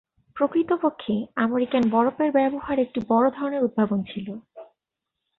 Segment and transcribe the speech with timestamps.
[0.37, 1.15] প্রকৃতপক্ষে
[1.37, 4.27] আমেরিকান বরফের ব্যবহার একটি বড় ধরনের উদ্ভাবন ছিল।